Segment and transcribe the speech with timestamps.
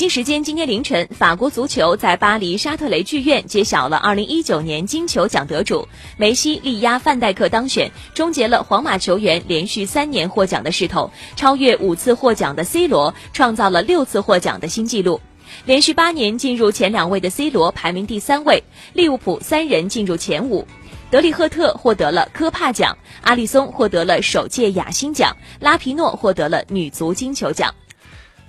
[0.00, 15.20] 北京时间今天凌晨，法国足球在巴黎沙特雷剧院揭晓了2019年金球奖得主，梅西力压范戴克当选，终结了皇马球员连续三年获奖的势头，超越五次获奖的 C 罗，创造了六次获奖的新纪录。
[15.66, 18.64] 连续八年进入前两位的 C 罗排名第三位，
[18.94, 20.66] 利物浦三人进入前五，
[21.10, 27.74] 德里赫特获得了科帕奖，阿里松获得了首届亚星奖，拉皮诺获得了女足金球奖。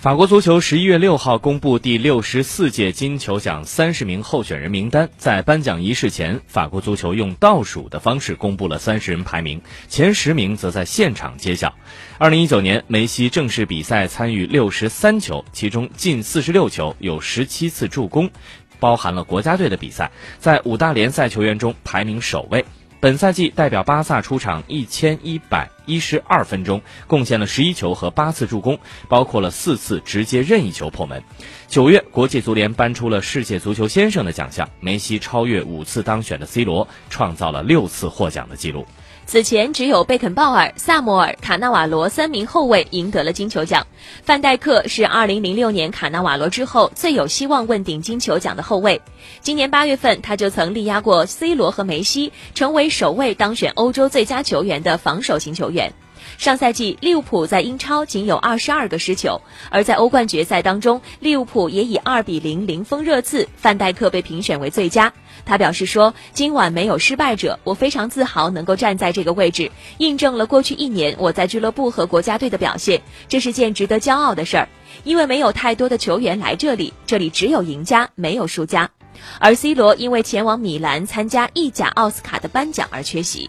[0.00, 11.74] 法国足球十一月六号公布第六十四届金球奖三十名候选人名单，在颁奖仪式前，法国足球用倒数的方式公布了三十人排名，前十名则在现场揭晓。
[12.16, 18.30] 二零一九年，梅西正式比赛参与六十三球，其中近四十六球，有十七次助攻，
[18.78, 22.64] 包含了国家队的比赛，在五大联赛球员中排名首位。
[23.00, 28.78] 本赛季代表巴萨出场一千一百一十二分钟，贡献了十一球和八次助攻，
[29.08, 31.22] 包括了四次直接任意球破门。
[31.66, 38.86] 九月，国际足联颁出了世界足球先生的奖项，梅西超越五次当选的 C 罗，创造了六次获奖的记录。
[39.30, 43.86] 此前只有贝肯鲍尔、萨摩尔、卡纳瓦罗三名后卫赢得了金球奖。
[44.24, 49.00] 范戴克是2006年卡纳瓦罗之后最有希望问鼎金球奖的后卫。
[49.40, 55.92] 今年8月份，他就曾力压过 C 罗和梅西，成为首位当选欧洲最佳球员的防守型球员。
[56.38, 59.40] 上赛季，利物浦在英超仅有二十二个失球，
[59.70, 65.12] 而在欧冠决赛当中，利物浦也以二比零零封热刺，范戴克被评选为最佳。
[65.44, 74.68] 他表示说：“今晚没有失败者，我非常自豪能够站在这个位置，印证了过去一年我在俱乐部和国家队的表现，这是件值得骄傲的事儿。
[75.04, 78.90] 因为没有太多的球员来这里，这里只有赢家，没有输家。
[79.38, 83.48] 而 C 罗因为前往米兰参加意甲奥斯卡的颁奖而缺席。”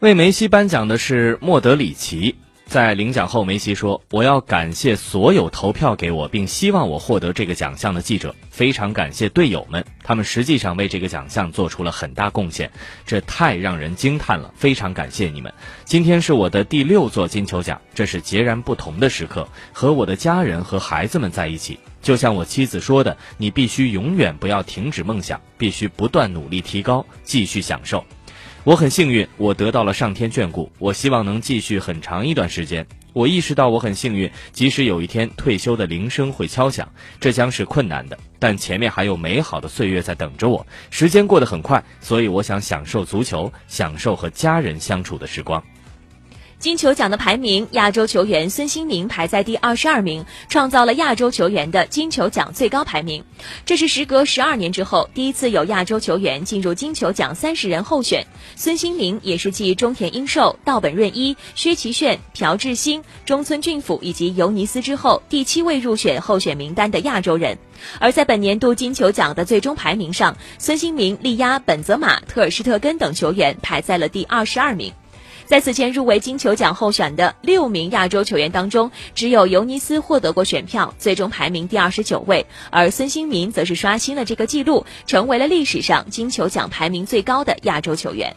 [0.00, 2.34] 为梅西颁奖的是莫德里奇。
[2.64, 12.70] 在领奖后，梅西说：“我要感谢所有投票给我并希望我获得这个奖项的记者，非常感谢队友们，他们实际上为这个奖项做出了很大贡献，
[13.04, 15.52] 这太让人惊叹了，非常感谢你们。
[15.84, 21.78] 今天是我的第六座金球奖，这是截然不同的时刻，和我的家人和孩子们在一起。
[22.00, 28.02] 就像我妻子说的，你必须永远不要停止梦想，必须不断努力提高，继续享受。”
[28.62, 30.70] 我很幸运，我得到了上天眷顾。
[30.78, 32.86] 我希望能继续很长一段时间。
[33.14, 36.86] 我意识到我很幸运，即使有一天退休的铃声会敲响，
[37.18, 40.64] 这将是困难的，但前面还有美好的岁月在等着我。
[40.90, 45.62] 时间过得很快，所以我想享受足球，享受和家人相处的时光。
[46.60, 53.24] 金球奖的排名，亚洲球员孙兴民排在第二十二名，创造了亚洲球员的金球奖最高排名。
[53.64, 58.26] 这是时隔十二年之后，第一次有亚洲球员进入金球奖三十人候选。
[58.56, 67.56] 孙兴民也是继中田英寿、道本润一、薛其炫、朴智星、中村俊辅以及尤尼斯之后，第七位入选候选名单的亚洲人。
[67.98, 74.92] 而在本年度金球奖的最终排名上，孙兴民力压本泽马、特尔施特根等球员，排在了第二十二名。
[75.50, 88.36] 在此前入围金球奖候选的六名亚洲球员当中，只有尤尼斯获得过选票，最终排名第二十九位，而孙兴民则是刷新了这个记录，成为了历史上金球奖排名最高的亚洲球员。